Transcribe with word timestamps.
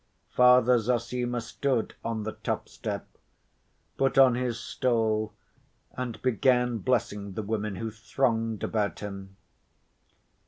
Father 0.31 0.79
Zossima 0.79 1.39
stood 1.41 1.93
on 2.03 2.23
the 2.23 2.31
top 2.31 2.67
step, 2.67 3.07
put 3.97 4.17
on 4.17 4.33
his 4.33 4.59
stole, 4.59 5.31
and 5.93 6.19
began 6.23 6.79
blessing 6.79 7.33
the 7.33 7.43
women 7.43 7.75
who 7.75 7.91
thronged 7.91 8.63
about 8.63 9.01
him. 9.01 9.37